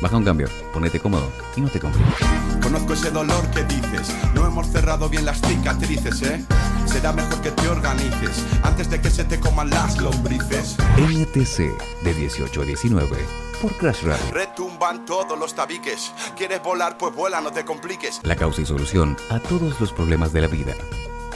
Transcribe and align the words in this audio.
Baja 0.00 0.16
un 0.16 0.24
cambio, 0.24 0.48
ponete 0.72 0.98
cómodo 0.98 1.30
y 1.56 1.60
no 1.60 1.68
te 1.68 1.78
compliques. 1.78 2.26
Conozco 2.62 2.94
ese 2.94 3.10
dolor 3.10 3.46
que 3.50 3.64
dices. 3.64 4.14
No 4.34 4.46
hemos 4.46 4.66
cerrado 4.68 5.08
bien 5.08 5.26
las 5.26 5.40
cicatrices, 5.42 6.22
¿eh? 6.22 6.44
Será 6.86 7.12
mejor 7.12 7.40
que 7.42 7.50
te 7.50 7.68
organices 7.68 8.44
antes 8.62 8.88
de 8.88 9.00
que 9.00 9.10
se 9.10 9.24
te 9.24 9.38
coman 9.38 9.68
las 9.68 9.98
lombrices. 9.98 10.76
NTC 10.96 12.02
de 12.02 12.14
18 12.14 12.62
a 12.62 12.64
19 12.64 13.18
por 13.60 13.76
Crash 13.76 14.02
Radio. 14.02 14.32
Retumban 14.32 15.04
todos 15.04 15.38
los 15.38 15.54
tabiques. 15.54 16.12
¿Quieres 16.36 16.62
volar? 16.62 16.96
Pues 16.96 17.14
vuela, 17.14 17.40
no 17.42 17.52
te 17.52 17.64
compliques. 17.64 18.20
La 18.22 18.36
causa 18.36 18.62
y 18.62 18.66
solución 18.66 19.16
a 19.28 19.38
todos 19.38 19.78
los 19.80 19.92
problemas 19.92 20.32
de 20.32 20.40
la 20.40 20.46
vida. 20.46 20.74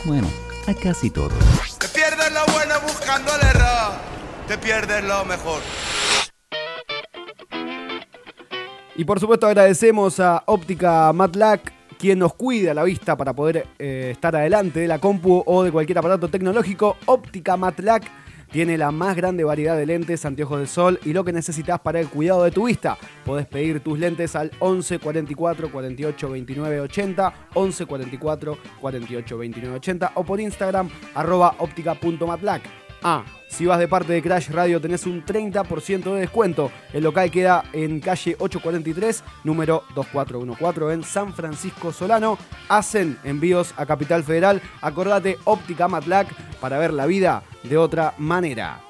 Bueno, 0.04 0.28
a 0.66 0.74
casi 0.74 1.10
todos. 1.10 1.32
Te 1.78 1.88
pierdes 1.88 2.32
lo 2.32 2.44
bueno 2.52 2.74
buscando 2.82 3.30
el 3.34 3.46
error. 3.46 3.92
Te 4.48 4.56
pierdes 4.58 5.04
lo 5.04 5.24
mejor. 5.26 5.60
Y 8.96 9.04
por 9.04 9.18
supuesto 9.18 9.46
agradecemos 9.48 10.20
a 10.20 10.44
Óptica 10.46 11.12
Matlac, 11.12 11.72
quien 11.98 12.20
nos 12.20 12.34
cuida 12.34 12.74
la 12.74 12.84
vista 12.84 13.16
para 13.16 13.32
poder 13.32 13.66
eh, 13.78 14.10
estar 14.12 14.36
adelante 14.36 14.80
de 14.80 14.86
la 14.86 15.00
compu 15.00 15.42
o 15.44 15.64
de 15.64 15.72
cualquier 15.72 15.98
aparato 15.98 16.28
tecnológico. 16.28 16.96
Óptica 17.06 17.56
Matlac 17.56 18.04
tiene 18.52 18.78
la 18.78 18.92
más 18.92 19.16
grande 19.16 19.42
variedad 19.42 19.76
de 19.76 19.84
lentes, 19.84 20.24
anteojos 20.24 20.60
de 20.60 20.68
sol 20.68 21.00
y 21.04 21.12
lo 21.12 21.24
que 21.24 21.32
necesitas 21.32 21.80
para 21.80 21.98
el 21.98 22.08
cuidado 22.08 22.44
de 22.44 22.52
tu 22.52 22.66
vista. 22.66 22.96
Podés 23.24 23.46
pedir 23.46 23.80
tus 23.80 23.98
lentes 23.98 24.36
al 24.36 24.52
11 24.60 25.00
44 25.00 25.72
48 25.72 26.30
29 26.30 26.80
80, 26.82 27.34
11 27.54 27.86
44 27.86 28.58
48 28.80 29.38
29 29.38 29.76
80 29.76 30.12
o 30.14 30.22
por 30.22 30.38
Instagram 30.38 30.88
arroba 31.16 31.56
óptica.matlac. 31.58 32.62
Ah, 33.02 33.24
si 33.54 33.66
vas 33.66 33.78
de 33.78 33.86
parte 33.86 34.12
de 34.12 34.20
Crash 34.20 34.50
Radio 34.50 34.80
tenés 34.80 35.06
un 35.06 35.24
30% 35.24 36.12
de 36.12 36.20
descuento. 36.20 36.72
El 36.92 37.04
local 37.04 37.30
queda 37.30 37.64
en 37.72 38.00
calle 38.00 38.34
843, 38.38 39.22
número 39.44 39.84
2414 39.94 40.94
en 40.94 41.04
San 41.04 41.32
Francisco 41.32 41.92
Solano. 41.92 42.36
Hacen 42.68 43.16
envíos 43.22 43.72
a 43.76 43.86
Capital 43.86 44.24
Federal. 44.24 44.60
Acordate 44.80 45.38
Óptica 45.44 45.86
Matlac 45.86 46.26
para 46.60 46.78
ver 46.78 46.92
la 46.92 47.06
vida 47.06 47.44
de 47.62 47.76
otra 47.76 48.14
manera. 48.18 48.80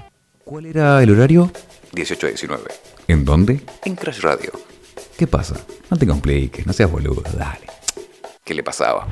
¿Cuál 0.44 0.66
era 0.66 1.02
el 1.02 1.10
horario? 1.10 1.50
18 1.92 2.26
a 2.26 2.30
19. 2.30 2.64
¿En 3.08 3.24
dónde? 3.24 3.60
En 3.84 3.96
Crash 3.96 4.20
Radio. 4.20 4.52
¿Qué 5.18 5.26
pasa? 5.26 5.56
No 5.90 5.98
te 5.98 6.06
compliques, 6.06 6.66
no 6.66 6.72
seas 6.72 6.90
boludo, 6.90 7.22
dale. 7.36 7.66
¿Qué 8.42 8.54
le 8.54 8.62
pasaba? 8.62 9.06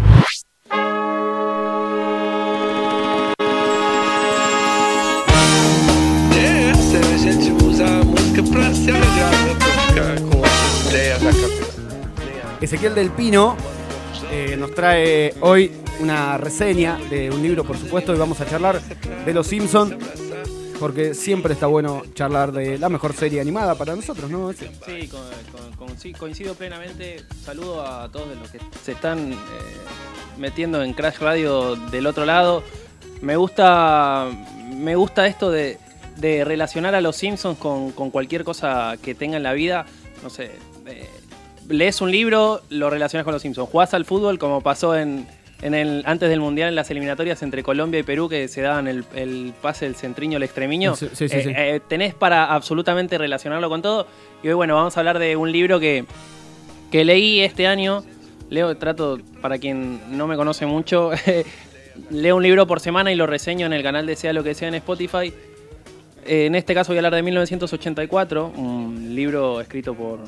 Ezequiel 12.62 12.94
del 12.94 13.10
Pino 13.10 13.56
eh, 14.30 14.56
nos 14.56 14.72
trae 14.72 15.34
hoy 15.40 15.72
una 15.98 16.38
reseña 16.38 16.96
de 17.10 17.28
un 17.28 17.42
libro, 17.42 17.64
por 17.64 17.76
supuesto, 17.76 18.14
y 18.14 18.18
vamos 18.18 18.40
a 18.40 18.46
charlar 18.46 18.80
de 18.80 19.34
Los 19.34 19.48
Simpsons, 19.48 19.96
porque 20.78 21.12
siempre 21.14 21.54
está 21.54 21.66
bueno 21.66 22.04
charlar 22.14 22.52
de 22.52 22.78
la 22.78 22.88
mejor 22.88 23.14
serie 23.14 23.40
animada 23.40 23.74
para 23.74 23.96
nosotros, 23.96 24.30
¿no? 24.30 24.52
Sí, 24.52 26.12
coincido 26.12 26.54
plenamente. 26.54 27.24
Saludo 27.44 27.84
a 27.84 28.08
todos 28.10 28.28
los 28.36 28.48
que 28.48 28.60
se 28.84 28.92
están 28.92 29.32
eh, 29.32 29.36
metiendo 30.38 30.84
en 30.84 30.92
Crash 30.92 31.18
Radio 31.18 31.74
del 31.74 32.06
otro 32.06 32.24
lado. 32.24 32.62
Me 33.22 33.34
gusta, 33.34 34.28
me 34.72 34.94
gusta 34.94 35.26
esto 35.26 35.50
de, 35.50 35.78
relacionar 36.20 36.94
a 36.94 37.00
los 37.00 37.16
Simpsons 37.16 37.58
con, 37.58 37.90
con 37.90 38.12
cualquier 38.12 38.44
cosa 38.44 38.96
que 39.02 39.16
tenga 39.16 39.36
en 39.36 39.42
la 39.42 39.52
vida. 39.52 39.84
No 40.22 40.30
sé, 40.30 40.52
lees 41.68 42.00
un 42.00 42.10
libro, 42.10 42.62
lo 42.70 42.90
relacionas 42.90 43.24
con 43.24 43.32
los 43.32 43.42
Simpsons. 43.42 43.68
Jugás 43.68 43.94
al 43.94 44.04
fútbol 44.04 44.38
como 44.38 44.60
pasó 44.60 44.96
en, 44.96 45.26
en 45.62 45.74
el, 45.74 46.02
antes 46.06 46.28
del 46.28 46.40
Mundial 46.40 46.70
en 46.70 46.74
las 46.74 46.90
eliminatorias 46.90 47.42
entre 47.42 47.62
Colombia 47.62 48.00
y 48.00 48.02
Perú 48.02 48.28
que 48.28 48.48
se 48.48 48.60
daban 48.60 48.88
el, 48.88 49.04
el 49.14 49.54
pase 49.62 49.86
del 49.86 49.94
centriño 49.94 50.36
al 50.36 50.42
extremiño. 50.42 50.96
Sí, 50.96 51.08
sí, 51.12 51.28
sí, 51.28 51.36
Eh, 51.36 51.54
eh, 51.56 51.80
tenés 51.88 52.14
para 52.14 52.52
absolutamente 52.52 53.16
relacionarlo 53.16 53.68
con 53.68 53.80
todo. 53.80 54.06
Y 54.42 54.48
hoy, 54.48 54.54
bueno, 54.54 54.74
vamos 54.74 54.96
a 54.96 55.00
hablar 55.00 55.18
de 55.18 55.36
un 55.36 55.50
libro 55.50 55.78
que, 55.78 56.04
que 56.90 57.04
leí 57.04 57.40
este 57.40 57.66
año. 57.66 58.04
Leo, 58.50 58.76
trato, 58.76 59.18
para 59.40 59.58
quien 59.58 60.16
no 60.16 60.26
me 60.26 60.36
conoce 60.36 60.66
mucho, 60.66 61.10
leo 62.10 62.36
un 62.36 62.42
libro 62.42 62.66
por 62.66 62.80
semana 62.80 63.10
y 63.10 63.14
lo 63.14 63.26
reseño 63.26 63.64
en 63.64 63.72
el 63.72 63.82
canal 63.82 64.04
de 64.04 64.14
Sea 64.16 64.32
lo 64.32 64.44
que 64.44 64.54
sea 64.54 64.68
en 64.68 64.74
Spotify. 64.74 65.32
Eh, 66.26 66.46
en 66.46 66.54
este 66.54 66.74
caso 66.74 66.92
voy 66.92 66.98
a 66.98 67.00
hablar 67.00 67.14
de 67.14 67.22
1984, 67.22 68.52
un 68.56 69.14
libro 69.14 69.60
escrito 69.60 69.94
por, 69.94 70.20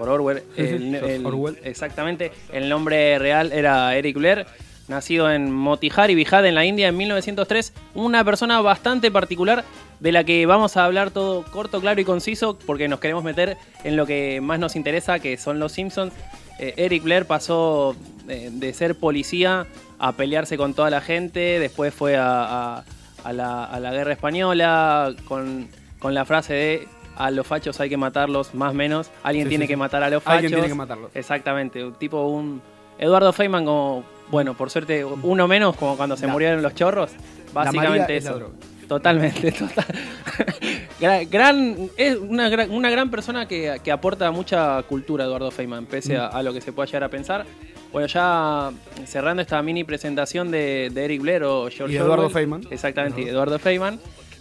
por 0.00 0.08
Orwell. 0.08 0.42
El- 0.56 0.94
el-. 0.94 1.58
Exactamente. 1.62 2.32
El 2.52 2.68
nombre 2.70 3.18
real 3.18 3.52
era 3.52 3.94
Eric 3.94 4.16
Blair, 4.16 4.46
nacido 4.88 5.30
en 5.30 5.52
Motihari, 5.52 6.14
Bihar, 6.14 6.44
en 6.46 6.54
la 6.54 6.64
India, 6.64 6.88
en 6.88 6.96
1903. 6.96 7.74
Una 7.94 8.24
persona 8.24 8.60
bastante 8.62 9.10
particular 9.10 9.62
de 10.00 10.12
la 10.12 10.24
que 10.24 10.46
vamos 10.46 10.78
a 10.78 10.86
hablar 10.86 11.10
todo 11.10 11.42
corto, 11.44 11.80
claro 11.82 12.00
y 12.00 12.04
conciso, 12.06 12.58
porque 12.66 12.88
nos 12.88 12.98
queremos 13.00 13.22
meter 13.22 13.58
en 13.84 13.96
lo 13.96 14.06
que 14.06 14.40
más 14.40 14.58
nos 14.58 14.74
interesa, 14.74 15.18
que 15.18 15.36
son 15.36 15.58
los 15.58 15.72
Simpsons. 15.72 16.14
Eh, 16.58 16.72
Eric 16.78 17.02
Blair 17.02 17.26
pasó 17.26 17.94
eh, 18.28 18.48
de 18.50 18.72
ser 18.72 18.94
policía 18.94 19.66
a 19.98 20.12
pelearse 20.12 20.56
con 20.56 20.72
toda 20.72 20.88
la 20.88 21.02
gente, 21.02 21.58
después 21.60 21.92
fue 21.92 22.16
a, 22.16 22.78
a- 22.78 22.84
a 23.22 23.32
la, 23.34 23.64
a 23.64 23.78
la 23.80 23.92
guerra 23.92 24.14
española 24.14 25.14
con, 25.28 25.68
con 25.98 26.14
la 26.14 26.24
frase 26.24 26.54
de 26.54 26.88
a 27.26 27.30
los 27.30 27.46
fachos 27.46 27.78
hay 27.80 27.88
que 27.88 27.96
matarlos, 27.96 28.54
más 28.54 28.70
o 28.72 28.74
menos. 28.74 29.10
Alguien 29.22 29.46
Sí, 29.46 29.50
tiene 29.50 29.64
sí, 29.64 29.68
que 29.68 29.74
sí. 29.74 29.78
matar 29.78 30.02
a 30.02 30.10
los 30.10 30.22
fachos. 30.22 30.36
Alguien 30.36 30.52
tiene 30.52 30.68
que 30.68 30.74
matarlos. 30.74 31.10
Exactamente, 31.14 31.84
un 31.84 31.94
tipo 31.94 32.24
un 32.26 32.60
Eduardo 32.98 33.32
Feynman 33.32 33.64
como, 33.64 34.04
bueno, 34.30 34.54
por 34.54 34.70
suerte 34.70 35.04
uno 35.04 35.48
menos, 35.48 35.76
como 35.76 35.96
cuando 35.96 36.16
se 36.16 36.26
La- 36.26 36.32
murieron 36.32 36.62
los 36.62 36.74
chorros. 36.74 37.10
Básicamente 37.52 38.16
eso. 38.16 38.50
Totalmente, 38.88 39.52
total. 41.00 41.28
gran, 41.30 41.76
es 41.96 42.16
una 42.16 42.48
gran, 42.48 42.70
una 42.70 42.90
gran 42.90 43.10
persona 43.10 43.46
que, 43.46 43.80
que 43.82 43.92
aporta 43.92 44.30
mucha 44.32 44.82
cultura, 44.84 45.24
Eduardo 45.24 45.50
Feynman, 45.50 45.86
pese 45.86 46.16
a, 46.16 46.26
a 46.26 46.42
lo 46.42 46.52
que 46.52 46.60
se 46.60 46.72
pueda 46.72 46.86
llegar 46.86 47.04
a 47.04 47.08
pensar. 47.08 47.46
Bueno, 47.92 48.06
ya 48.06 48.70
cerrando 49.06 49.42
esta 49.42 49.60
mini 49.62 49.82
presentación 49.84 50.50
de, 50.50 50.90
de 50.92 51.04
Eric 51.04 51.22
Blair 51.22 51.42
o 51.44 51.68
George 51.70 51.94
Y 51.94 51.96
Eduardo 51.96 52.14
Orwell. 52.26 52.30
Feynman. 52.32 52.62
Exactamente, 52.70 53.28
Eduardo 53.28 53.58
Feynman. 53.58 53.98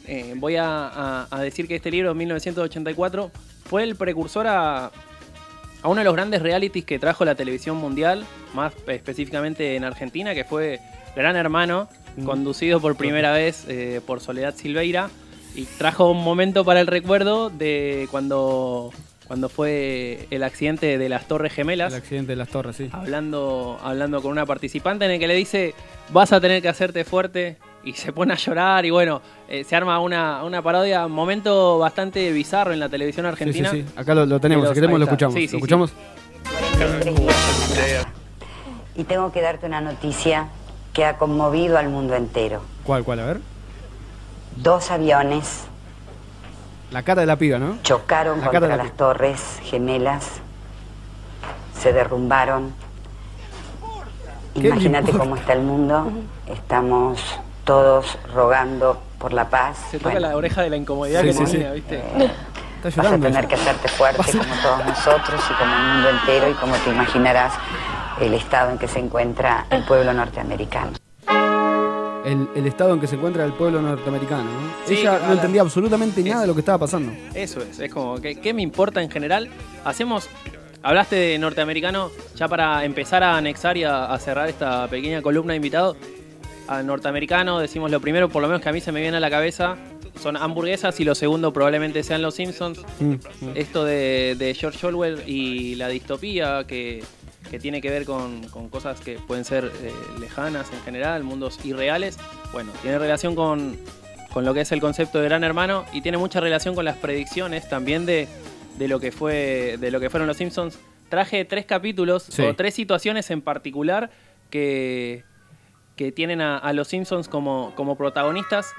Eh, 0.07 0.33
voy 0.37 0.55
a, 0.55 0.87
a- 0.87 1.27
a 1.29 1.41
decir 1.41 1.67
que 1.67 1.75
este 1.75 1.91
libro, 1.91 2.13
1984, 2.15 3.31
fue 3.65 3.83
el 3.83 3.95
precursor 3.95 4.47
a, 4.47 4.85
a 4.85 5.87
uno 5.87 5.99
de 5.99 6.03
los 6.05 6.13
grandes 6.15 6.41
realities 6.41 6.83
que 6.85 6.97
trajo 6.99 7.25
la 7.25 7.35
televisión 7.35 7.77
mundial, 7.77 8.25
más 8.53 8.73
específicamente 8.87 9.75
en 9.75 9.83
Argentina, 9.83 10.33
que 10.33 10.43
fue 10.43 10.79
Gran 11.15 11.35
Hermano, 11.35 11.87
Mm. 12.17 12.25
conducido 12.25 12.81
por 12.81 12.95
primera 12.97 13.31
vez 13.33 13.65
eh, 13.69 14.01
por 14.05 14.19
Soledad 14.19 14.55
Silveira, 14.55 15.11
y 15.53 15.65
trajo 15.65 16.09
un 16.09 16.23
momento 16.23 16.65
para 16.65 16.81
el 16.81 16.87
recuerdo 16.87 17.51
de 17.51 18.07
cuando, 18.09 18.91
cuando 19.27 19.47
fue 19.47 20.27
el 20.31 20.41
accidente 20.43 20.97
de 20.97 21.07
las 21.07 21.27
Torres 21.27 21.53
Gemelas 21.53 21.93
El 21.93 21.99
accidente 21.99 22.31
de 22.31 22.35
las 22.35 22.49
torres, 22.49 22.77
sí. 22.77 22.89
hablando, 22.91 23.79
hablando 23.83 24.23
con 24.23 24.31
una 24.31 24.45
participante 24.47 25.05
en 25.05 25.11
el 25.11 25.19
que 25.19 25.27
le 25.27 25.35
dice 25.35 25.75
vas 26.11 26.33
a 26.33 26.41
tener 26.41 26.63
que 26.63 26.67
hacerte 26.69 27.05
fuerte 27.05 27.57
y 27.89 27.93
se 27.93 28.13
pone 28.13 28.33
a 28.33 28.37
llorar 28.37 28.85
y 28.85 28.89
bueno, 28.91 29.21
eh, 29.47 29.63
se 29.63 29.75
arma 29.75 29.99
una, 29.99 30.43
una 30.43 30.61
parodia, 30.61 31.05
un 31.05 31.11
momento 31.11 31.77
bastante 31.79 32.31
bizarro 32.31 32.71
en 32.73 32.79
la 32.79 32.89
televisión 32.89 33.25
Sí, 33.25 33.29
sí, 33.29 33.33
argentina. 33.43 33.71
sí. 33.71 33.85
Acá 33.95 34.13
lo, 34.15 34.25
lo 34.25 34.39
tenemos, 34.39 34.63
Los- 34.65 34.71
si 34.71 34.75
queremos 34.75 34.99
lo 34.99 35.05
escuchamos. 35.05 35.33
Sí, 35.33 35.41
sí, 35.41 35.45
¿Lo 35.47 35.49
sí. 35.51 35.55
escuchamos? 35.57 35.93
Y 38.95 39.03
tengo 39.05 39.31
que 39.31 39.41
darte 39.41 39.65
una 39.65 39.81
noticia 39.81 40.49
que 40.93 41.05
ha 41.05 41.17
conmovido 41.17 41.77
al 41.77 41.89
mundo 41.89 42.15
entero. 42.15 42.61
¿Cuál, 42.83 43.03
cuál? 43.03 43.19
A 43.19 43.25
ver. 43.25 43.39
Dos 44.57 44.91
aviones 44.91 45.63
La 46.91 47.03
cara 47.03 47.21
de 47.21 47.27
la 47.27 47.37
piba, 47.37 47.59
¿no? 47.59 47.77
chocaron 47.83 48.39
La 48.41 48.47
contra 48.47 48.67
la 48.67 48.77
las 48.77 48.91
torres 48.97 49.59
gemelas, 49.63 50.27
se 51.79 51.93
derrumbaron. 51.93 52.73
¿Qué 54.55 54.61
le 54.61 54.67
Imagínate 54.69 55.11
cómo 55.11 55.35
está 55.35 55.53
el 55.53 55.61
mundo. 55.61 56.11
Estamos 56.47 57.21
todos 57.73 58.17
rogando 58.33 58.99
por 59.19 59.31
la 59.31 59.47
paz. 59.47 59.77
Se 59.91 59.99
toca 59.99 60.09
Bueno, 60.09 60.27
la 60.27 60.35
oreja 60.35 60.63
de 60.63 60.71
la 60.71 60.75
incomodidad 60.75 61.21
Sí, 61.21 61.27
que 61.27 61.33
sí, 61.33 61.45
sí. 61.45 61.51
tenía, 61.51 61.71
¿viste? 61.73 61.97
Está 62.83 63.03
Vas 63.03 63.11
a 63.13 63.17
tener 63.19 63.47
que 63.47 63.53
hacerte 63.53 63.87
fuerte 63.89 64.23
como 64.31 64.55
todos 64.63 64.85
nosotros 64.87 65.39
y 65.51 65.53
como 65.53 65.75
el 65.75 65.81
mundo 65.93 66.09
entero 66.09 66.49
y 66.49 66.53
como 66.55 66.73
te 66.77 66.89
imaginarás 66.89 67.53
el 68.21 68.33
estado 68.33 68.71
en 68.71 68.79
que 68.79 68.87
se 68.87 68.97
encuentra 68.97 69.67
el 69.69 69.83
pueblo 69.83 70.11
norteamericano. 70.13 70.93
El, 72.25 72.49
el 72.55 72.65
estado 72.65 72.95
en 72.95 72.99
que 73.01 73.05
se 73.05 73.17
encuentra 73.17 73.45
el 73.45 73.53
pueblo 73.53 73.83
norteamericano, 73.83 74.45
¿no? 74.45 74.71
Sí, 74.87 74.95
ella 75.01 75.19
no 75.27 75.33
entendía 75.33 75.61
absolutamente 75.61 76.23
nada 76.23 76.35
Es- 76.37 76.41
de 76.41 76.47
lo 76.47 76.53
que 76.55 76.61
estaba 76.61 76.79
pasando. 76.79 77.11
Eso 77.35 77.59
es, 77.61 77.79
es 77.79 77.93
como, 77.93 78.15
que, 78.19 78.41
¿qué 78.41 78.51
me 78.51 78.63
importa 78.63 78.99
en 79.03 79.11
general? 79.11 79.47
Hacemos, 79.85 80.27
hablaste 80.81 81.15
de 81.17 81.37
norteamericano, 81.37 82.09
ya 82.35 82.47
para 82.47 82.83
empezar 82.83 83.21
a 83.23 83.37
anexar 83.37 83.77
y 83.77 83.83
a, 83.83 84.05
a 84.05 84.17
cerrar 84.17 84.49
esta 84.49 84.87
pequeña 84.87 85.21
columna 85.21 85.53
de 85.53 85.57
invitado, 85.57 85.95
a 86.17 86.18
norteamericano 86.83 87.59
decimos 87.59 87.89
lo 87.91 87.99
primero, 87.99 88.29
por 88.29 88.41
lo 88.41 88.47
menos 88.47 88.61
que 88.61 88.69
a 88.69 88.71
mí 88.71 88.79
se 88.81 88.91
me 88.91 89.01
viene 89.01 89.17
a 89.17 89.19
la 89.19 89.29
cabeza, 89.29 89.75
son 90.21 90.37
hamburguesas 90.37 90.99
y 90.99 91.03
lo 91.03 91.15
segundo 91.15 91.51
probablemente 91.53 92.03
sean 92.03 92.21
los 92.21 92.35
Simpsons. 92.35 92.79
Mm, 92.99 93.05
mm. 93.13 93.19
Esto 93.55 93.83
de, 93.85 94.35
de 94.37 94.53
George 94.53 94.85
Orwell 94.85 95.23
y 95.27 95.75
la 95.75 95.87
distopía 95.87 96.65
que, 96.67 97.03
que 97.49 97.59
tiene 97.59 97.81
que 97.81 97.89
ver 97.89 98.05
con, 98.05 98.47
con 98.49 98.69
cosas 98.69 98.99
que 99.01 99.13
pueden 99.27 99.45
ser 99.45 99.71
eh, 99.81 99.91
lejanas 100.19 100.71
en 100.73 100.81
general, 100.81 101.23
mundos 101.23 101.59
irreales. 101.65 102.17
Bueno, 102.51 102.71
tiene 102.81 102.99
relación 102.99 103.33
con, 103.35 103.77
con 104.31 104.45
lo 104.45 104.53
que 104.53 104.61
es 104.61 104.71
el 104.71 104.79
concepto 104.81 105.19
de 105.19 105.25
Gran 105.25 105.43
Hermano 105.43 105.85
y 105.93 106.01
tiene 106.01 106.17
mucha 106.17 106.39
relación 106.39 106.75
con 106.75 106.85
las 106.85 106.97
predicciones 106.97 107.67
también 107.69 108.05
de, 108.05 108.27
de 108.77 108.87
lo 108.87 108.99
que 108.99 109.11
fue 109.11 109.77
de 109.79 109.89
lo 109.91 109.99
que 109.99 110.09
fueron 110.09 110.27
los 110.27 110.37
Simpsons. 110.37 110.77
Traje 111.09 111.43
tres 111.45 111.65
capítulos 111.65 112.23
Sí. 112.29 112.43
o 112.43 112.55
tres 112.55 112.75
situaciones 112.75 113.31
en 113.31 113.41
particular 113.41 114.11
que, 114.51 115.23
que 115.99 116.13
tienen 116.13 116.39
a, 116.39 116.71
los 116.71 116.87
Simpsons 116.87 117.27
como, 117.27 117.73
como 117.75 117.97
protagonistas 117.97 118.73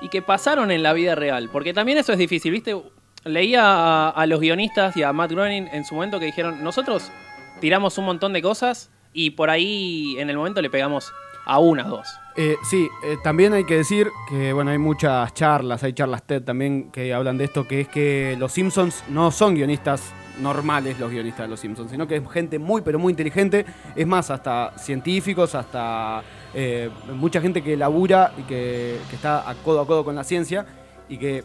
y 0.00 0.08
que 0.08 0.22
pasaron 0.22 0.72
en 0.72 0.82
la 0.82 0.92
vida 0.92 1.14
real. 1.14 1.48
Porque 1.52 1.72
también 1.72 1.98
eso 1.98 2.12
es 2.12 2.18
difícil, 2.18 2.50
¿viste? 2.50 2.76
Leía 3.22 4.08
a, 4.08 4.26
los 4.26 4.40
guionistas 4.40 4.96
y 4.96 5.04
a 5.04 5.12
Matt 5.12 5.30
Groening 5.30 5.68
en 5.70 5.84
su 5.84 5.94
momento 5.94 6.18
que 6.18 6.26
dijeron, 6.26 6.64
nosotros 6.64 7.12
tiramos 7.60 7.96
un 7.98 8.06
montón 8.06 8.32
de 8.32 8.42
cosas 8.42 8.90
y 9.12 9.30
por 9.30 9.50
ahí 9.50 10.16
en 10.18 10.30
el 10.30 10.36
momento 10.36 10.60
le 10.60 10.68
pegamos 10.68 11.12
a 11.46 11.60
una, 11.60 11.84
dos. 11.84 12.08
Eh, 12.34 12.56
sí, 12.68 12.88
eh, 13.04 13.18
también 13.22 13.52
hay 13.52 13.62
que 13.62 13.76
decir 13.76 14.08
que 14.28 14.52
bueno, 14.52 14.72
hay 14.72 14.78
muchas 14.78 15.32
charlas, 15.34 15.84
hay 15.84 15.92
charlas 15.92 16.24
TED 16.24 16.42
también 16.42 16.90
que 16.90 17.14
hablan 17.14 17.38
de 17.38 17.44
esto, 17.44 17.68
que 17.68 17.82
es 17.82 17.88
que 17.88 18.34
los 18.36 18.50
Simpsons 18.50 19.04
no 19.10 19.30
son 19.30 19.54
guionistas 19.54 20.12
normales 20.40 20.98
los 20.98 21.10
guionistas 21.10 21.46
de 21.46 21.48
los 21.48 21.60
Simpsons, 21.60 21.90
sino 21.90 22.06
que 22.06 22.16
es 22.16 22.30
gente 22.30 22.58
muy 22.58 22.82
pero 22.82 22.98
muy 22.98 23.10
inteligente, 23.12 23.64
es 23.94 24.06
más, 24.06 24.30
hasta 24.30 24.72
científicos, 24.78 25.54
hasta 25.54 26.22
eh, 26.54 26.90
mucha 27.14 27.40
gente 27.40 27.62
que 27.62 27.76
labura 27.76 28.32
y 28.38 28.42
que, 28.42 28.98
que 29.08 29.16
está 29.16 29.48
a 29.48 29.54
codo 29.54 29.80
a 29.80 29.86
codo 29.86 30.04
con 30.04 30.14
la 30.14 30.24
ciencia 30.24 30.66
y 31.08 31.16
que 31.18 31.44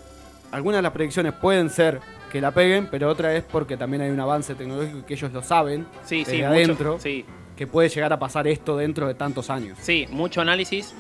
algunas 0.52 0.80
de 0.80 0.84
las 0.84 0.92
predicciones 0.92 1.34
pueden 1.34 1.70
ser 1.70 2.00
que 2.32 2.42
la 2.42 2.52
peguen, 2.52 2.88
pero 2.90 3.10
otra 3.10 3.36
es 3.36 3.44
porque 3.44 3.78
también 3.78 4.02
hay 4.02 4.10
un 4.10 4.20
avance 4.20 4.56
tecnológico 4.56 5.00
y 5.00 5.02
que 5.04 5.14
ellos 5.14 5.32
lo 5.32 5.44
saben 5.44 5.86
Sí, 6.04 6.20
desde 6.20 6.32
sí, 6.32 6.38
mucho, 6.38 6.48
adentro, 6.48 7.00
sí, 7.00 7.26
que 7.56 7.68
puede 7.68 7.90
llegar 7.90 8.12
a 8.14 8.20
pasar 8.20 8.48
esto 8.48 8.78
dentro 8.78 9.08
de 9.08 9.14
tantos 9.14 9.50
años. 9.50 9.78
sí, 9.82 10.08
mucho 10.10 10.42
análisis. 10.42 10.96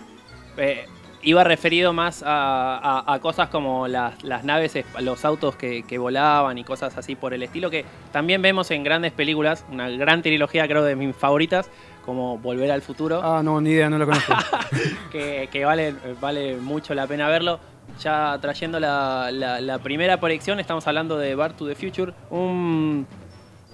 Eh, 0.57 0.85
iba 1.23 1.43
referido 1.43 1.93
más 1.93 2.21
a, 2.23 2.77
a- 2.77 3.13
a 3.13 3.19
cosas 3.19 3.49
como 3.49 3.87
las, 3.87 4.23
las 4.23 4.43
naves, 4.43 4.77
los 4.99 5.25
autos 5.25 5.55
que, 5.55 5.83
que 5.83 5.97
volaban 5.97 6.57
y 6.57 6.63
cosas 6.63 6.97
así 6.97 7.15
por 7.15 7.33
el 7.33 7.43
estilo, 7.43 7.69
que 7.69 7.85
también 8.11 8.41
vemos 8.41 8.69
en 8.71 8.83
grandes 8.83 9.11
películas, 9.13 9.65
una 9.71 9.89
gran 9.89 10.21
trilogía 10.21 10.67
creo 10.67 10.83
de 10.83 10.95
mis 10.95 11.15
favoritas, 11.15 11.69
como 12.05 12.37
Volver 12.37 12.69
al 12.71 12.81
Futuro. 12.81 13.21
Ah, 13.23 13.41
no, 13.43 13.61
ni 13.61 13.69
idea, 13.71 13.89
no 13.89 13.97
lo 13.97 14.05
conozco. 14.05 14.33
que, 15.11 15.47
que 15.51 15.63
vale, 15.65 15.95
vale 16.19 16.57
mucho 16.57 16.93
la 16.93 17.07
pena 17.07 17.27
verlo. 17.29 17.59
Ya 18.01 18.37
trayendo 18.41 18.79
la, 18.79 19.29
la- 19.31 19.59
la 19.61 19.77
primera 19.79 20.19
proyección, 20.19 20.59
estamos 20.59 20.87
hablando 20.87 21.17
de 21.17 21.35
Back 21.35 21.55
to 21.57 21.65
the 21.67 21.75
Future, 21.75 22.13
un, 22.29 23.05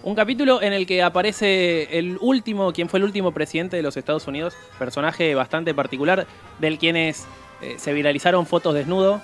un 0.04 0.16
capítulo 0.16 0.62
en 0.62 0.74
el 0.74 0.86
que 0.86 1.04
aparece 1.04 1.98
el 1.98 2.18
último, 2.22 2.72
quien 2.74 2.88
fue 2.90 3.00
el 3.00 3.04
último 3.04 3.32
presidente 3.34 3.76
de 3.78 3.84
los 3.84 3.98
Estados 3.98 4.28
Unidos, 4.28 4.56
personaje 4.78 5.36
bastante 5.36 5.74
particular, 5.74 6.26
del 6.60 6.78
quienes 6.78 7.26
eh, 7.62 7.76
se 7.78 7.94
viralizaron 7.94 8.46
fotos 8.46 8.74
desnudo. 8.74 9.22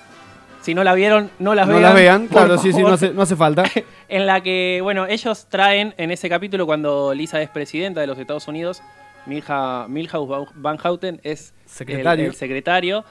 Si 0.62 0.74
no 0.74 0.84
la 0.84 0.96
vieron, 0.96 1.30
no 1.40 1.54
las 1.54 1.68
no 1.68 1.74
vean. 1.74 1.84
las 1.84 1.94
vean, 1.94 2.28
claro, 2.28 2.58
sí, 2.58 2.74
sí, 2.74 2.82
no 2.82 2.94
hace, 2.94 3.12
no 3.12 3.22
hace 3.22 3.36
falta. 3.36 3.64
En 4.10 4.26
la 4.28 4.42
que, 4.42 4.80
bueno, 4.84 5.06
ellos 5.08 5.48
traen 5.50 5.94
en 5.98 6.12
ese 6.12 6.28
capítulo 6.30 6.66
cuando 6.66 7.14
Lisa 7.14 7.42
es 7.42 7.50
presidenta 7.50 8.02
de 8.02 8.08
los 8.08 8.18
Estados 8.20 8.48
Unidos, 8.48 8.82
Milha, 9.26 9.88
Milhouse 9.88 10.48
Van 10.56 10.78
Houten 10.78 11.20
es 11.24 11.54
el- 11.66 11.70
Secretario. 11.70 12.26
El, 12.26 12.36
secretario, 12.36 13.06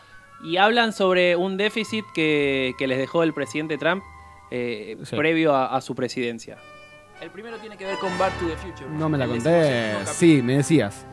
y 0.44 0.56
hablan 0.58 0.92
sobre 0.92 1.34
un 1.36 1.56
déficit 1.56 2.04
que, 2.14 2.74
que 2.78 2.86
les 2.86 2.98
dejó 2.98 3.22
el 3.22 3.32
presidente 3.32 3.78
Trump 3.78 4.02
eh, 4.50 4.96
Sí. 5.04 5.16
previo 5.16 5.54
a, 5.54 5.74
a 5.76 5.80
su 5.80 5.94
presidencia. 5.94 6.58
El 7.20 7.30
primero 7.30 7.56
tiene 7.58 7.76
que 7.76 7.86
ver 7.86 7.96
con 7.98 8.16
Back 8.18 8.38
to 8.38 8.46
the 8.46 8.56
Future. 8.56 8.88
No 8.90 9.08
me 9.08 9.16
la 9.18 9.26
conté. 9.26 9.94
Sí, 10.06 10.42
me 10.42 10.56
decías. 10.56 11.04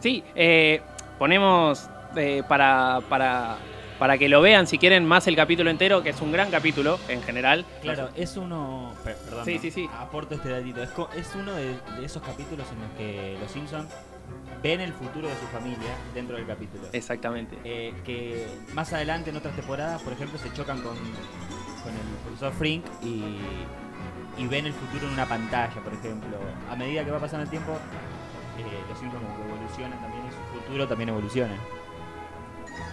Sí, 0.00 0.24
eh, 0.34 0.82
ponemos 1.18 1.88
eh, 2.16 2.42
para, 2.48 3.00
para, 3.08 3.56
para 3.98 4.18
que 4.18 4.28
lo 4.28 4.40
vean, 4.40 4.66
si 4.66 4.78
quieren, 4.78 5.04
más 5.06 5.26
el 5.28 5.36
capítulo 5.36 5.70
entero, 5.70 6.02
que 6.02 6.10
es 6.10 6.20
un 6.20 6.32
gran 6.32 6.50
capítulo 6.50 6.98
en 7.08 7.22
general. 7.22 7.64
Claro, 7.82 8.08
es 8.16 8.36
uno. 8.36 8.92
per- 9.04 9.16
perdón, 9.16 9.44
Sí, 9.44 9.54
¿no? 9.56 9.60
sí, 9.60 9.70
sí. 9.70 9.88
Aporto 9.98 10.34
este 10.34 10.48
datito. 10.48 10.82
Es, 10.82 10.90
co- 10.90 11.08
es 11.14 11.32
uno 11.36 11.52
de, 11.52 11.76
de 11.98 12.04
esos 12.04 12.22
capítulos 12.22 12.66
en 12.72 12.80
los 12.82 12.90
que 12.98 13.36
los 13.40 13.50
Simpsons 13.50 13.88
ven 14.62 14.80
el 14.80 14.92
futuro 14.92 15.28
de 15.28 15.34
su 15.36 15.46
familia 15.46 15.94
dentro 16.14 16.36
del 16.36 16.46
capítulo. 16.46 16.84
Exactamente. 16.92 17.56
Eh, 17.62 17.94
que 18.04 18.46
más 18.74 18.92
adelante 18.92 19.30
en 19.30 19.36
otras 19.36 19.54
temporadas, 19.54 20.02
por 20.02 20.12
ejemplo, 20.12 20.38
se 20.38 20.52
chocan 20.52 20.78
con, 20.82 20.96
con 20.96 21.92
el 21.92 22.16
profesor 22.24 22.52
Frink 22.54 22.84
y, 23.02 23.36
y 24.36 24.46
ven 24.46 24.66
el 24.66 24.72
futuro 24.72 25.06
en 25.06 25.14
una 25.14 25.26
pantalla, 25.26 25.80
por 25.82 25.92
ejemplo. 25.92 26.36
A 26.70 26.76
medida 26.76 27.04
que 27.04 27.10
va 27.10 27.18
pasando 27.18 27.44
el 27.44 27.50
tiempo, 27.50 27.72
eh, 28.58 28.62
los 28.88 28.98
Simpsons 28.98 29.22
como 29.22 29.36
que 29.36 29.42
evolucionan 29.48 30.00
también 30.00 30.22
y 30.26 30.30
su 30.30 30.60
futuro 30.60 30.88
también 30.88 31.08
evoluciona. 31.10 31.54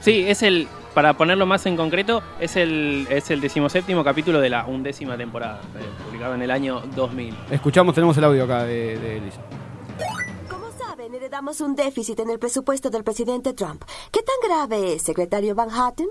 Sí, 0.01 0.25
es 0.27 0.43
el, 0.43 0.67
para 0.93 1.13
ponerlo 1.13 1.45
más 1.45 1.65
en 1.65 1.75
concreto, 1.75 2.21
es 2.39 2.55
el, 2.55 3.07
es 3.09 3.31
el 3.31 3.41
decimoséptimo 3.41 4.03
capítulo 4.03 4.39
de 4.39 4.49
la 4.49 4.65
undécima 4.65 5.17
temporada, 5.17 5.61
eh, 5.77 5.83
publicado 6.05 6.35
en 6.35 6.41
el 6.41 6.51
año 6.51 6.81
2000. 6.95 7.35
Escuchamos, 7.51 7.95
tenemos 7.95 8.17
el 8.17 8.23
audio 8.23 8.43
acá 8.45 8.63
de, 8.63 8.97
de 8.97 9.17
Elisa. 9.17 9.41
Como 10.49 10.71
saben, 10.71 11.13
heredamos 11.13 11.61
un 11.61 11.75
déficit 11.75 12.19
en 12.19 12.29
el 12.29 12.39
presupuesto 12.39 12.89
del 12.89 13.03
presidente 13.03 13.53
Trump. 13.53 13.83
¿Qué 14.11 14.21
tan 14.21 14.35
grave 14.49 14.93
es, 14.93 15.01
secretario 15.01 15.55
Van 15.55 15.69
Hatten? 15.69 16.07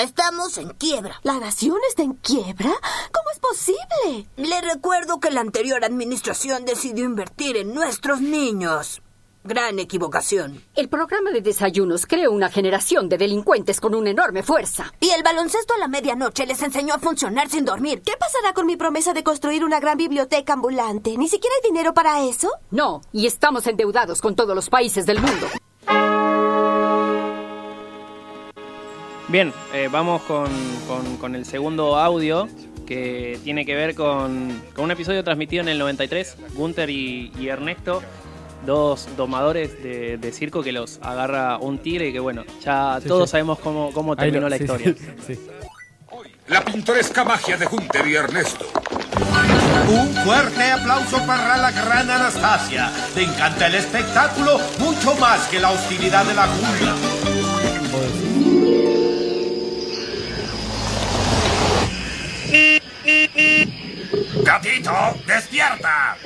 Estamos 0.00 0.56
en 0.58 0.68
quiebra. 0.70 1.18
¿La 1.24 1.40
nación 1.40 1.76
está 1.88 2.04
en 2.04 2.12
quiebra? 2.12 2.70
¿Cómo 3.12 3.30
es 3.32 3.40
posible? 3.40 4.28
Le 4.36 4.60
recuerdo 4.60 5.18
que 5.18 5.32
la 5.32 5.40
anterior 5.40 5.84
administración 5.84 6.64
decidió 6.64 7.04
invertir 7.04 7.56
en 7.56 7.74
nuestros 7.74 8.20
niños. 8.20 9.02
Gran 9.42 9.80
equivocación. 9.80 10.62
El 10.76 10.88
programa 10.88 11.32
de 11.32 11.40
desayunos 11.40 12.06
creó 12.06 12.30
una 12.30 12.48
generación 12.48 13.08
de 13.08 13.18
delincuentes 13.18 13.80
con 13.80 13.92
una 13.96 14.10
enorme 14.10 14.44
fuerza. 14.44 14.92
Y 15.00 15.10
el 15.10 15.24
baloncesto 15.24 15.74
a 15.74 15.78
la 15.78 15.88
medianoche 15.88 16.46
les 16.46 16.62
enseñó 16.62 16.94
a 16.94 17.00
funcionar 17.00 17.48
sin 17.48 17.64
dormir. 17.64 18.02
¿Qué 18.02 18.12
pasará 18.16 18.54
con 18.54 18.66
mi 18.66 18.76
promesa 18.76 19.14
de 19.14 19.24
construir 19.24 19.64
una 19.64 19.80
gran 19.80 19.98
biblioteca 19.98 20.52
ambulante? 20.52 21.16
¿Ni 21.16 21.26
siquiera 21.26 21.56
hay 21.56 21.70
dinero 21.70 21.92
para 21.92 22.22
eso? 22.22 22.52
No, 22.70 23.00
y 23.12 23.26
estamos 23.26 23.66
endeudados 23.66 24.20
con 24.20 24.36
todos 24.36 24.54
los 24.54 24.70
países 24.70 25.06
del 25.06 25.20
mundo. 25.20 25.48
Bien, 29.28 29.52
eh, 29.74 29.88
vamos 29.90 30.22
con, 30.22 30.46
con- 30.86 31.16
con 31.18 31.34
el 31.34 31.44
segundo 31.44 31.96
audio 31.98 32.48
que 32.86 33.38
tiene 33.44 33.66
que 33.66 33.74
ver 33.74 33.94
con, 33.94 34.62
con 34.74 34.86
un 34.86 34.90
episodio 34.90 35.22
transmitido 35.22 35.62
en 35.62 35.68
el 35.68 35.78
93. 35.78 36.36
Gunther 36.54 36.88
y, 36.88 37.30
y 37.38 37.48
Ernesto, 37.48 38.02
dos 38.64 39.06
domadores 39.18 39.82
de, 39.82 40.16
de 40.16 40.32
circo 40.32 40.62
que 40.62 40.72
los 40.72 40.98
agarra 41.02 41.58
un 41.58 41.78
tigre 41.78 42.08
y 42.08 42.12
que 42.12 42.20
bueno, 42.20 42.44
ya 42.64 42.98
Sí, 43.02 43.08
todos 43.08 43.28
sí. 43.28 43.32
sabemos 43.32 43.58
cómo, 43.58 43.92
cómo 43.92 44.16
terminó 44.16 44.40
lo- 44.42 44.48
la 44.48 44.56
sí, 44.56 44.64
historia. 44.64 44.94
sí, 45.26 45.34
sí. 45.34 45.40
La 46.46 46.64
pintoresca 46.64 47.24
magia 47.24 47.58
de 47.58 47.66
Hunter 47.66 48.06
y 48.06 48.14
Ernesto. 48.14 48.64
Un 49.90 50.08
fuerte 50.24 50.70
aplauso 50.70 51.18
para 51.26 51.58
la 51.58 51.70
gran 51.72 52.08
Anastasia. 52.08 52.90
Le 53.14 53.24
encanta 53.24 53.66
el 53.66 53.74
espectáculo 53.74 54.58
mucho 54.78 55.14
más 55.16 55.46
que 55.48 55.60
la 55.60 55.70
hostilidad 55.70 56.24
de 56.24 56.32
la 56.34 56.46
jungla. 56.46 56.94
¡Gatito, 64.48 64.90
despierta! 65.26 66.16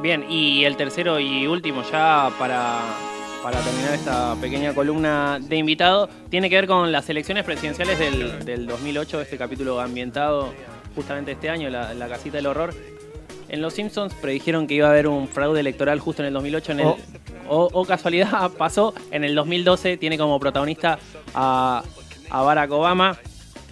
Bien, 0.00 0.24
y 0.30 0.62
el 0.62 0.76
tercero 0.76 1.18
y 1.18 1.48
último 1.48 1.82
ya 1.82 2.30
para, 2.38 2.78
para 3.42 3.60
terminar 3.60 3.94
esta 3.94 4.36
pequeña 4.36 4.72
columna 4.72 5.40
de 5.40 5.56
invitado, 5.56 6.08
tiene 6.30 6.48
que 6.48 6.54
ver 6.54 6.68
con 6.68 6.92
las 6.92 7.10
elecciones 7.10 7.44
presidenciales 7.44 7.98
del, 7.98 8.44
del 8.44 8.68
2008, 8.68 9.22
este 9.22 9.36
capítulo 9.36 9.80
ambientado 9.80 10.54
justamente 10.98 11.30
este 11.32 11.48
año, 11.48 11.70
la, 11.70 11.94
la 11.94 12.08
casita 12.08 12.38
del 12.38 12.46
horror. 12.46 12.74
En 13.48 13.62
Los 13.62 13.74
Simpsons 13.74 14.12
predijeron 14.14 14.66
que 14.66 14.74
iba 14.74 14.88
a 14.88 14.90
haber 14.90 15.06
un 15.06 15.28
fraude 15.28 15.60
electoral 15.60 16.00
justo 16.00 16.22
en 16.22 16.26
el 16.26 16.34
2008, 16.34 16.72
en 16.72 16.80
el, 16.80 16.86
Oh. 16.86 16.96
o, 17.48 17.68
o 17.72 17.84
casualidad 17.84 18.50
pasó, 18.58 18.92
en 19.12 19.22
el 19.22 19.36
2012 19.36 19.96
tiene 19.96 20.18
como 20.18 20.40
protagonista 20.40 20.98
a, 21.34 21.84
a 22.30 22.42
Barack 22.42 22.70
Obama, 22.72 23.16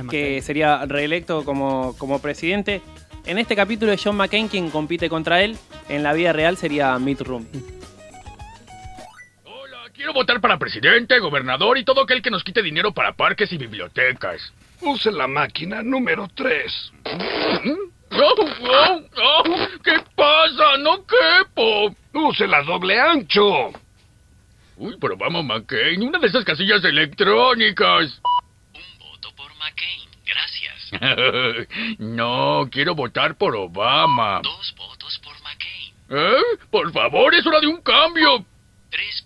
que 0.09 0.41
sería 0.41 0.87
reelecto 0.87 1.45
como, 1.45 1.95
como 1.99 2.21
presidente. 2.21 2.81
En 3.27 3.39
este 3.39 3.57
capítulo 3.57 3.91
es 3.91 4.01
John 4.03 4.17
McCain 4.17 4.47
quien 4.47 4.71
compite 4.71 5.09
contra 5.09 5.43
él. 5.43 5.57
En 5.89 6.03
la 6.05 6.13
vida 6.13 6.33
real 6.33 6.57
sería 6.57 6.97
Mitt 7.01 7.21
Romney. 7.23 7.51
Quiero 9.95 10.13
votar 10.13 10.41
para 10.41 10.59
presidente, 10.59 11.19
gobernador 11.19 11.79
y 11.79 11.85
todo 11.85 12.03
aquel 12.03 12.23
que 12.23 12.31
nos 12.31 12.45
quite 12.45 12.63
dinero 12.63 12.93
para 12.93 13.13
parques 13.13 13.53
y 13.53 13.57
bibliotecas. 13.59 14.53
Use 14.81 15.11
la 15.11 15.27
máquina 15.27 15.83
número 15.83 16.29
3. 16.35 16.93
¡Oh, 18.13 18.35
oh, 18.39 19.01
oh! 19.17 19.69
¿Qué 19.83 19.99
pasa? 20.15 20.77
¡No 20.79 21.05
quepo! 21.07 21.95
Use 22.13 22.47
la 22.47 22.63
doble 22.63 23.01
ancho. 23.01 23.71
Uy, 24.77 24.97
pero 25.01 25.17
vamos, 25.17 25.45
McCain, 25.45 26.03
una 26.03 26.19
de 26.19 26.27
esas 26.27 26.45
casillas 26.45 26.85
electrónicas. 26.85 28.21
Gracias. 30.27 30.91
no, 31.99 32.69
quiero 32.71 32.95
votar 32.95 33.37
por 33.37 33.57
Obama. 33.57 34.41
Dos 34.43 34.75
votos 34.77 35.19
por 35.21 35.35
McCain. 35.43 35.95
¿Eh? 36.11 36.59
Por 36.71 36.93
favor, 36.93 37.35
es 37.35 37.47
hora 37.47 37.61
de 37.61 37.69
un 37.69 37.81
cambio. 37.81 38.45
Tres 38.91 39.23
votos 39.25 39.26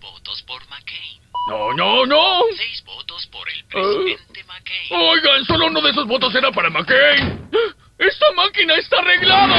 No, 1.47 1.73
no, 1.73 2.05
no. 2.05 2.39
Seis 2.55 2.83
votos 2.85 3.27
por 3.27 3.47
el 3.49 3.63
presidente 3.65 4.43
McCain. 4.45 5.01
Oigan, 5.09 5.45
solo 5.45 5.65
uno 5.67 5.81
de 5.81 5.89
esos 5.91 6.07
votos 6.07 6.33
era 6.35 6.51
para 6.51 6.69
McCain. 6.69 7.49
¡Esta 7.97 8.31
máquina 8.35 8.75
está 8.75 8.99
arreglada! 8.99 9.55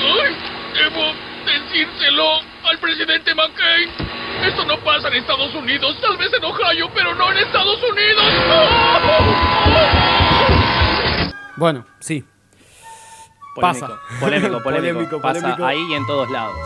¡Ay! 0.00 0.36
Debo 0.74 1.12
decírselo 1.46 2.40
al 2.64 2.78
presidente 2.78 3.34
McCain. 3.34 3.90
Esto 4.44 4.64
no 4.64 4.78
pasa 4.80 5.08
en 5.08 5.14
Estados 5.14 5.54
Unidos, 5.54 5.96
tal 6.00 6.16
vez 6.16 6.32
en 6.32 6.44
Ohio, 6.44 6.90
pero 6.94 7.14
no 7.14 7.30
en 7.32 7.38
Estados 7.38 7.78
Unidos. 7.82 8.24
Bueno, 11.56 11.86
sí. 12.00 12.24
Polémico, 13.54 13.86
Pasa. 13.86 14.00
Polémico, 14.18 14.62
polémico. 14.62 14.62
Polémico, 14.94 15.20
Pasa 15.20 15.40
polémico. 15.40 15.64
ahí 15.66 15.86
y 15.90 15.94
en 15.94 16.06
todos 16.06 16.28
lados. 16.30 16.56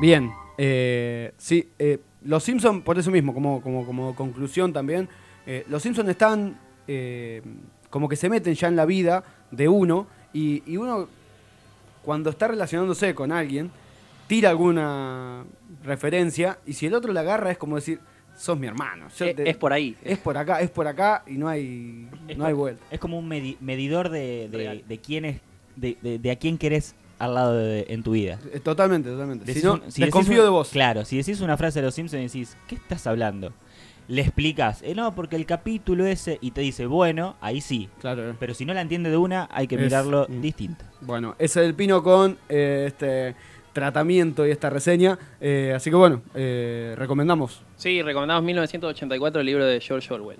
Bien, 0.00 0.32
eh, 0.58 1.32
sí, 1.38 1.72
eh, 1.78 1.98
los 2.24 2.42
Simpsons, 2.44 2.82
por 2.82 2.98
eso 2.98 3.10
mismo, 3.10 3.32
como, 3.34 3.60
como, 3.62 3.86
como 3.86 4.14
conclusión 4.14 4.72
también, 4.72 5.08
eh, 5.46 5.64
los 5.68 5.82
Simpsons 5.82 6.08
están 6.08 6.58
eh, 6.86 7.42
como 7.90 8.08
que 8.08 8.16
se 8.16 8.28
meten 8.28 8.54
ya 8.54 8.68
en 8.68 8.76
la 8.76 8.84
vida 8.84 9.24
de 9.50 9.68
uno 9.68 10.06
y, 10.32 10.62
y 10.66 10.76
uno 10.76 11.08
cuando 12.02 12.30
está 12.30 12.48
relacionándose 12.48 13.14
con 13.14 13.32
alguien 13.32 13.70
tira 14.26 14.50
alguna 14.50 15.44
referencia 15.84 16.58
y 16.66 16.74
si 16.74 16.86
el 16.86 16.94
otro 16.94 17.12
la 17.12 17.20
agarra 17.20 17.50
es 17.50 17.58
como 17.58 17.76
decir, 17.76 18.00
sos 18.36 18.58
mi 18.58 18.66
hermano. 18.66 19.08
yo 19.16 19.24
Es- 19.26 19.36
te- 19.36 19.48
es 19.50 19.56
por 19.56 19.72
ahí. 19.72 19.96
Es 20.04 20.18
por 20.18 20.36
acá, 20.36 20.60
es 20.60 20.70
por 20.70 20.86
acá 20.86 21.22
y 21.26 21.32
no 21.38 21.48
hay, 21.48 22.08
no 22.36 22.44
hay 22.44 22.52
vuelta. 22.52 22.84
Es 22.90 22.98
como 23.00 23.18
un 23.18 23.28
medi- 23.28 23.56
medidor 23.60 24.10
de, 24.10 24.48
de, 24.50 24.84
de 24.86 24.98
quién 24.98 25.24
es, 25.24 25.40
de, 25.76 25.96
de- 26.02 26.18
de 26.18 26.30
a 26.30 26.36
quién 26.36 26.58
querés 26.58 26.94
al 27.18 27.34
lado 27.34 27.56
de- 27.56 27.86
en 27.88 28.02
tu 28.02 28.12
vida. 28.12 28.38
Eh, 28.52 28.60
Totalmente, 28.60 29.10
totalmente. 29.10 29.44
Decís 29.44 29.62
Si 29.62 29.66
no, 29.66 29.74
un- 29.74 29.90
si 29.92 30.02
desconfío 30.02 30.38
un- 30.40 30.44
de 30.44 30.50
vos. 30.50 30.68
Claro, 30.70 31.04
si 31.04 31.16
decís 31.16 31.40
una 31.40 31.56
frase 31.56 31.80
de 31.80 31.86
los 31.86 31.94
Simpsons 31.94 32.20
y 32.34 32.38
decís, 32.38 32.56
¿qué 32.68 32.74
estás 32.76 33.06
hablando? 33.06 33.52
Le 34.08 34.22
explicas, 34.22 34.80
eh, 34.82 34.94
no, 34.94 35.14
porque 35.14 35.36
el 35.36 35.44
capítulo 35.44 36.06
ese, 36.06 36.38
y 36.40 36.52
te 36.52 36.62
dice, 36.62 36.86
bueno, 36.86 37.36
ahí 37.42 37.60
sí. 37.60 37.90
Claro. 38.00 38.34
Pero 38.40 38.54
si 38.54 38.64
no 38.64 38.72
la 38.72 38.80
entiende 38.80 39.10
de 39.10 39.16
una, 39.18 39.48
hay 39.52 39.66
que 39.66 39.74
Es- 39.74 39.82
mirarlo 39.82 40.26
mm. 40.28 40.40
distinto. 40.40 40.84
Bueno, 41.02 41.34
ese 41.38 41.60
es 41.60 41.66
el 41.66 41.74
pino 41.74 42.02
con 42.02 42.38
eh, 42.48 42.84
este 42.88 43.34
tratamiento 43.74 44.46
y 44.46 44.50
esta 44.50 44.70
reseña. 44.70 45.18
Eh, 45.40 45.72
así 45.76 45.90
que 45.90 45.96
bueno, 45.96 46.22
eh, 46.34 46.94
recomendamos. 46.96 47.62
Sí, 47.76 48.00
recomendamos 48.02 48.42
1984 48.44 49.40
el 49.40 49.46
libro 49.46 49.66
de 49.66 49.78
George 49.80 50.12
Orwell. 50.12 50.38